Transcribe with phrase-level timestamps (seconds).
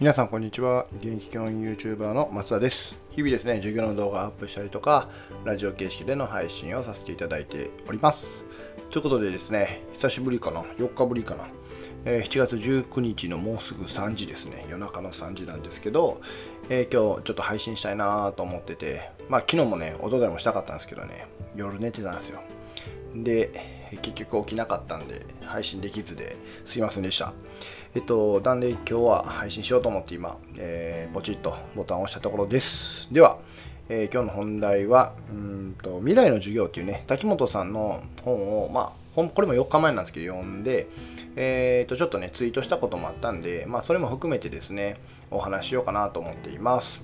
[0.00, 0.86] 皆さんこんにちは。
[1.02, 2.96] 現役教員 YouTuber の松田です。
[3.10, 5.10] 日々ですね授業の動画をアップしたりとか
[5.44, 8.42] ラジオ形式での配信をさせていただいております。
[8.88, 11.48] ということでですね久しぶりかな？4日ぶりかな、
[12.06, 14.64] えー、7月19日のもうすぐ3時ですね。
[14.70, 16.22] 夜中の3時なんですけど、
[16.70, 21.26] えー、今日ちょっと配信したいなと思っててまあ昨日もねおとといもしたかったんですけどね。
[21.54, 22.40] 夜寝てたんですよ。
[23.14, 27.32] で結局起きなかったんで配信できずですいませんでした。
[27.94, 33.08] えっとなんで今日は配信しようと思って今、えー、ポチッとボタンを押したところです。
[33.12, 33.38] では、
[33.88, 40.86] えー、今日の本題はうんと未来の授業っていうね滝本さんの本をまあこれも4日前なんですけど読んで
[41.36, 44.98] えー、とちょっとねツイートしたこともあったんで、まあ、それも含めてですね
[45.30, 47.00] お話ししようかなと思っています。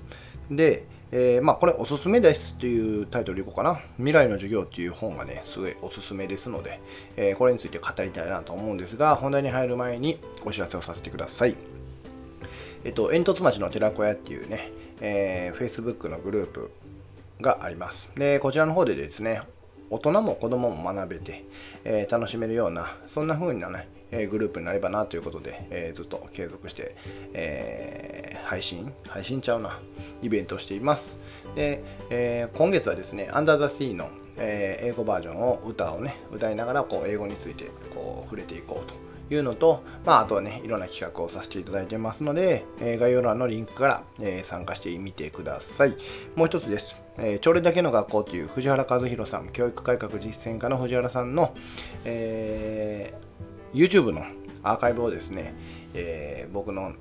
[0.51, 3.79] でえー、まあ、これおすすめですっていうタイトルでいこうかな。
[3.95, 6.81] 未来の授業っていう本がね、すごいおすすめですので、
[7.15, 11.55] えー、これについて語りたいなと思うんですが、本題に入る前にお知らせをさせてください。
[12.83, 16.71] えっと、煙突町の寺子屋っていうね、えー、Facebook のグループ
[17.39, 18.11] があります。
[18.15, 19.41] で、こちらの方でですね、
[19.89, 21.45] 大人も子供も学べて、
[21.83, 26.95] えー、楽しめるような、そんな風なね、えー、グループになればなということで、えー、ずっと継続して、
[27.33, 29.79] え配信、配信ちゃうな、
[30.21, 31.19] イベントをしています。
[31.55, 39.07] で、え今月はですね、アンダーザシーの、え英語バージョンを歌をね、歌いながらこう英語についてこう触れていこうと。
[39.29, 45.97] いうのと、まあ、あとはね、いろんな企画をさせていただいてますので、えー、概要欄のリンクから、えー、参加してみてください。
[46.35, 46.95] もう一つです。
[47.19, 51.53] えー、朝礼だけの学校という藤原和弘さん、教育改革実践家の藤原さんの、
[52.05, 54.25] えー、YouTube の
[54.63, 55.55] アーカイブをですね、
[55.93, 56.93] えー、僕の、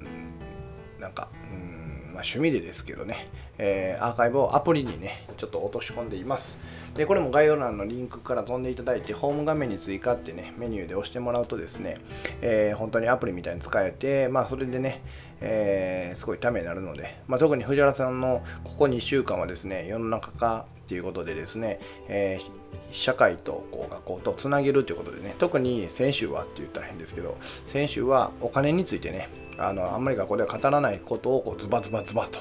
[0.98, 1.75] なんか、うん
[2.16, 3.28] まあ、趣味でですけどね、
[3.58, 6.56] えー、アーカイブをアプリにね、ちょっと落とし込んでいます。
[6.94, 11.98] で、これも概要欄のリンクから飛んでいただいて、ホーム画面に追加ってね、メニューで押してもらうとですね、
[12.40, 15.02] えー、本当にアプリみたいに使えて、まあ、それでね、
[15.42, 22.50] えー、すごいためになるので、まあ、特に藤原さんのここ2週間はですね、世の中化っていうことでですね、えー、
[22.92, 29.28] 社会とこう学校とつなげるということでね、特に先週はって言ったら変ですけど、先週はお金についてね、
[29.58, 32.40] あのあんまり学校では語らないことをこうズバズバズバと、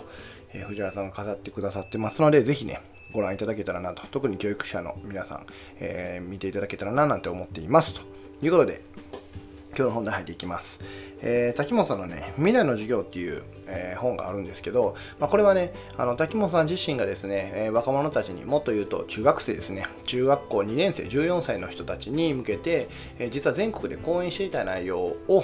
[0.54, 2.82] えー、藤原さんが語ってくださってますので、ぜひね、
[3.14, 5.46] ご覧いただけたらなと、特に教育者の皆さん、
[5.80, 8.02] えー、見ていただけたらななんて思っていますと
[8.42, 8.82] いうことで、
[9.78, 10.80] 今日の本題入っていきます。
[11.22, 22.88] えー、滝本さんのね、未来の授業っていう、えー、本があるんですけど、まあ、これはね、あの滝本さん自身がですね、えー、若者たちにもっと言うと中学生ですね、中学校2年生、14歳の人たちに向けて、
[23.20, 25.44] え実は全国で講演していた内容を、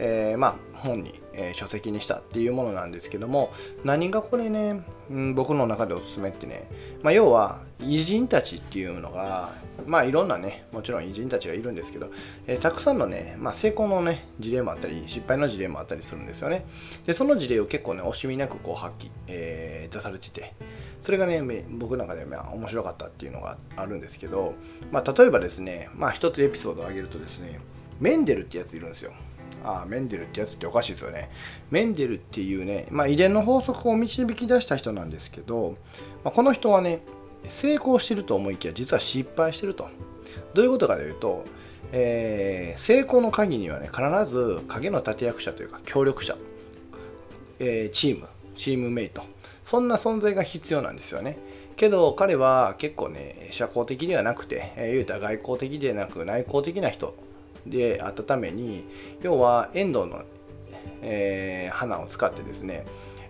[0.00, 3.52] えまあ、本に、え書籍にしたっていうものなんですけども、
[3.84, 6.68] 何がこれね、うん、僕の中でおすすめってね、
[7.02, 9.52] まあ、要は偉人たちっていうのが、
[9.86, 12.10] まあいろんなね、もちろん偉人たちがいるんですけど、
[12.46, 16.64] えー、たくさんのね、まあ、成功のね、事例もあったり、失敗の事例もあったりするんですよね。
[17.06, 20.54] で、その事例を結構ね、惜しみなくこう発揮、えー、出されてて、
[21.02, 24.54] それがね、僕の中でまあ面白かったっていうのがあるんですけど、
[24.92, 27.60] まあ、例えばですね、まあ一つエピソードを挙げるとですね、
[28.00, 29.12] メンデルってやついるんですよ。
[29.64, 31.30] あメンデルってやつっておかしいですよね。
[31.70, 35.76] メンデルっていうね、まあ、遺伝の法則を導き出した人なんですけど、
[36.24, 37.02] まあ、この人はね、
[37.48, 39.88] 成功してると思いきや実は失敗してると。
[40.54, 41.44] どういうことかというと、
[41.92, 46.36] えー、成功の鍵にはね、必ず影の立役者というか協力者、
[47.58, 49.22] えー、チーム、チームメイト、
[49.62, 51.38] そんな存在が必要なんですよね。
[51.76, 57.14] けど彼は結構ね、社交的ではなくて、えー、言うたら外交的でなく内向的な人
[57.66, 58.84] であったために
[59.22, 60.22] 要はエンドの、
[61.02, 62.84] えー、花を使ってですね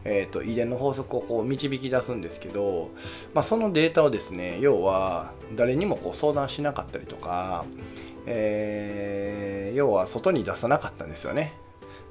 [0.05, 2.91] えーと、遺伝の法則をこう導き出すんですけど、
[3.35, 7.65] まあ、そのデータをですね要は誰にもこう相談しなかったりとか、
[8.27, 11.53] えー、要は外に出さなかったんですよね。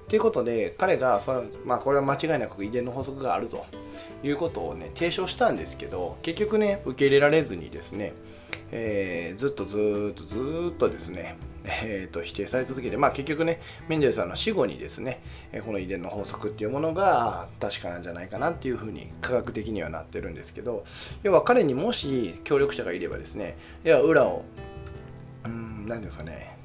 [0.07, 3.65] ということで彼がそ、まあ、これは間違いなく遺伝の法則があるぞ
[4.21, 8.13] ということをね提唱したんですけど結局ね受け入れられずにですね、
[8.71, 15.21] えー、ずっとずっとずっとですねえーと、否定され続けて、まあ、結局ねメンデルさんの死後にですね
[15.65, 20.85] この遺伝の法則っていうものが確かなんじゃないかなっていうふうに科学的にはなってるんですけど
[21.21, 24.43] 要は彼にもし協力者がいればですね要は裏を
[25.45, 26.57] うん何ですかね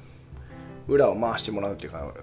[0.87, 2.13] 裏を回してもらうっていうか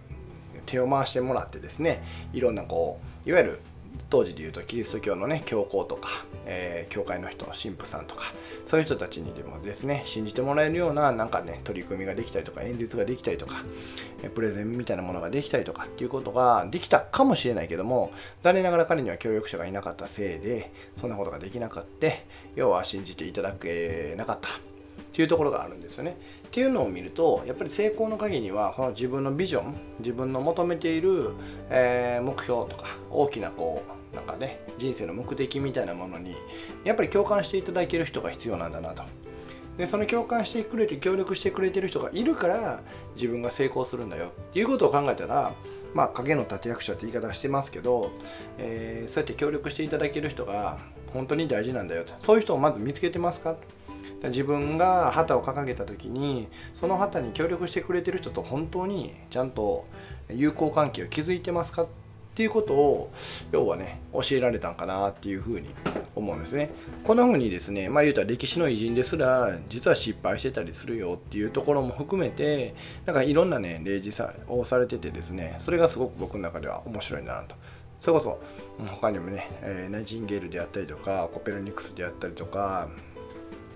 [0.67, 2.03] 手を回してもらってですね
[2.33, 3.61] いろんなこういわゆる
[4.11, 6.09] 当時でいうとキリスト教のね教皇とか、
[6.47, 8.33] えー、教会の人神父さんとか
[8.67, 13.65] そういう人たちにでもですね信じてもらえるようななんかね取り組みができたりとか演説ができたりとか
[14.35, 18.13] プレゼンみたいなものができたりとかっていうことができたかもしれないけども
[18.43, 22.09] 残念ながら彼には協力者がいなかったせいでそんなことができなかった
[22.57, 24.72] 要は信じていただけなかった。
[25.13, 26.17] っていうところがあるんですよね。
[26.47, 31.33] っていうのを見るとやっぱり成功の鍵にはこの自分のビジョン自分の求めている、
[31.69, 33.83] えー、目標とか大きなこ
[34.13, 36.35] うなんかね人生の目的みたいなものに
[36.85, 39.03] やっぱり共感していただける人が必要なんだなと。
[39.77, 42.81] でその共感してくれて協力してくれてる人がいるから
[43.15, 45.53] 自分が成功するんだよっていうことを考えたら
[45.95, 48.11] まあ影の立役者って言い方してますけど、
[48.59, 50.79] えー、そうやって協力していただける人が
[51.15, 53.57] 本当に大事なんだよとそういう人をまず見つけてますか？
[54.29, 59.85] 自分が旗を掲げた時にその旗に協力してくれてる人と本当にちゃんと
[60.29, 61.87] 友好関係を築いてますかっ
[62.35, 63.13] ていうことを
[63.51, 65.69] 要はね教えられたんかなっていうふうに
[66.15, 66.71] 思うんですね。
[67.05, 72.75] こんな風にですねまあ言うたら歴史の偉人ですら実は失敗してたりするよっていうところも含めて
[73.05, 77.55] なんかいろんなね例示をされててですねそれがすごく僕の中では面白いなと。
[78.01, 78.41] それこそ
[78.85, 82.89] 他にもね、え、ナイチンゲールであったりとかコペルニクスであったりとか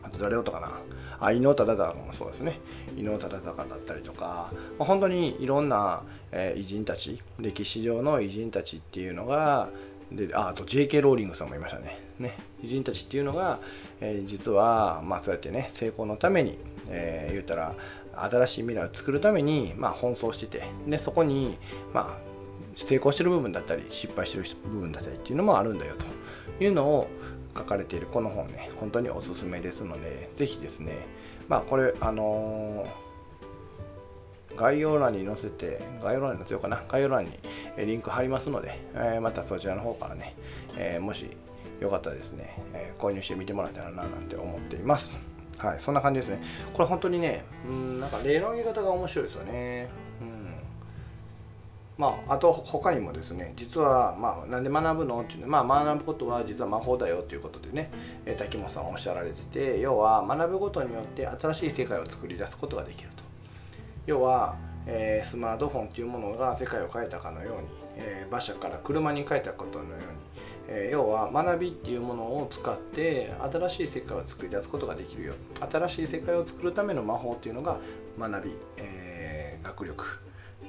[0.06, 0.73] あと誰をとかな。
[1.19, 2.61] あ伊能忠敬もそうですね。
[2.97, 9.69] 伊能忠敬だったりとか、まあ、本当にいろんな、えー、偉人たち歴史上の偉人たちっていうのが
[10.12, 11.00] でああと J.K.
[11.00, 12.00] ローリングさんもいましたね。
[12.19, 12.37] ね。
[12.62, 13.58] 偉人たちっていうのが、
[14.00, 16.58] えー、実は、まあ、そうやってね成功のために、
[16.88, 17.75] えー、言ったら
[18.14, 21.58] 新しい未来を作るために、まあ、奔走しててでそこに、
[21.93, 22.26] まあ、
[22.76, 26.06] 成功してる部分だったり失敗してる部分だったりっていうのもあるんだよと。
[26.58, 27.08] いうのを
[27.56, 31.06] 書かれているこの本ね本当におすすめですので是非ですね
[31.49, 37.38] まあこれあのー、概要欄に載せて概要欄に載せようかな概要欄に
[37.79, 40.35] リンク貼りますので、えー、またそちらの方からね、
[40.76, 41.26] えー、もし
[41.81, 45.19] よかったらですね、え購入してみてもらえたらななんて思っています
[45.58, 46.43] はい、そんな感じですね。
[46.75, 49.88] これ本当にね、うん、なんか例の上げ方が面白いですよね。
[51.98, 57.90] まあ、あと他にもですね実は、まあ、なんで学ぶのっていうのまあ、学ぶことは実は魔法だよということでね、
[58.26, 63.25] え、滝本さんおっしゃられてて要は学ぶことによって新しい世界を作り出すことができると。
[64.06, 64.56] 要は、
[64.87, 70.04] えー、スマートフォンというものが世界を変えたかのように、えー、馬車から車に変えたことのように、
[70.69, 75.34] え要は学びっていうものを使って新しい世界を作り出すことができるよ。
[75.70, 77.78] 新しい世界を作るための魔法っていうのが
[78.19, 80.25] 学び、え学力。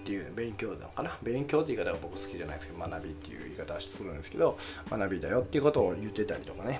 [0.07, 1.17] っていう勉強なのかな？
[1.21, 4.57] 勉強って言い方が僕好きじゃないですけど学びっていう言い方はしてくるんですけど
[4.89, 6.79] 学びだよっていうことを言ってたりとかね。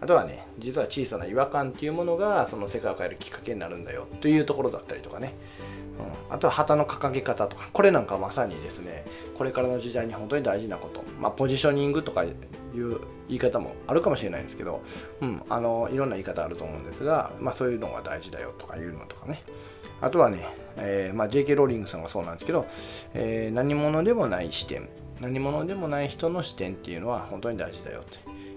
[0.00, 5.34] あとはね実は小さな違和感っていうものがその世界を変えるきっかけになるんだよというところだったりとかね、
[6.28, 7.68] うん、あとは旗の掲げ方とか。
[7.72, 9.04] これなんかまさにですね
[9.36, 11.02] これからの時代に本当に大事なこと。
[11.20, 14.82] まあポジショニングとかいう言い方もあるかもしれないですけど、
[15.20, 19.42] うん、あのいろんな言い方あると思うんですが、まあ、そういうのが大事だよとかいうのとかね。
[20.00, 20.46] あとはね、
[20.76, 21.54] えーまあ、J.K.
[21.54, 22.66] ローリングさんがそうなんですけど、
[23.14, 24.88] えー、何者でもない視点
[25.20, 28.04] 何者でもない人の視点っていうのは本当に大事だよ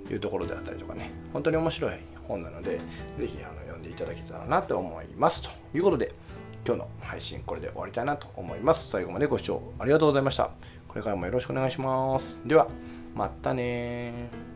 [0.07, 1.11] というところであったりとかね。
[1.31, 1.93] 本当に面白い
[2.27, 2.79] 本なので
[3.17, 5.41] ぜひあの読んでいただけたらなと思います。
[5.41, 6.13] ということで
[6.65, 8.89] 今日の配信これで終わりたいなと思います。
[8.89, 10.51] 最後までご視聴ありがとうございました。
[10.87, 12.41] これからもよろしくお願いします。
[12.45, 12.67] では
[13.15, 14.48] またね